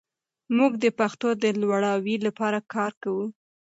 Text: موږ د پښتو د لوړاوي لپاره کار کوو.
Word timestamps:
موږ 0.57 0.71
د 0.83 0.85
پښتو 0.99 1.29
د 1.43 1.45
لوړاوي 1.61 2.15
لپاره 2.27 2.59
کار 2.73 2.91
کوو. 3.03 3.25